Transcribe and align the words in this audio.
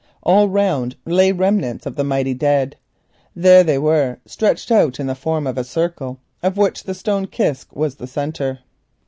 All 0.23 0.49
round 0.49 0.95
lay 1.05 1.31
remnants 1.31 1.85
of 1.85 1.95
the 1.95 2.35
dead. 2.35 2.75
There 3.35 3.63
they 3.63 3.77
were, 3.77 4.17
stretched 4.25 4.71
out 4.71 4.99
in 4.99 5.05
the 5.05 5.13
form 5.13 5.45
of 5.45 5.59
a 5.59 5.63
circle, 5.63 6.17
of 6.41 6.57
which 6.57 6.85
the 6.85 6.95
stone 6.95 7.27
kist 7.27 7.67
was 7.75 7.93
the 7.97 8.07
centre. 8.07 8.57